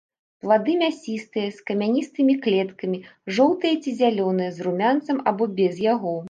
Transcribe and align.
Плады 0.43 0.73
мясістыя, 0.83 1.49
з 1.57 1.67
камяністымі 1.67 2.37
клеткамі, 2.45 2.99
жоўтыя 3.37 3.75
ці 3.85 3.95
зялёныя, 4.01 4.51
з 4.57 4.67
румянцам 4.71 5.17
або 5.35 5.43
без 5.63 5.75
яго. 5.93 6.15